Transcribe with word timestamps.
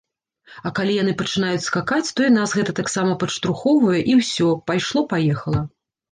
А 0.67 0.69
калі 0.77 0.93
яны 1.03 1.11
пачынаюць 1.17 1.65
скакаць, 1.69 2.13
то 2.19 2.25
і 2.27 2.31
нас 2.37 2.53
гэта 2.59 2.71
таксама 2.79 3.17
падштурхоўвае 3.23 3.99
і 4.13 4.15
ўсё, 4.21 4.49
пайшло-паехала. 4.71 5.61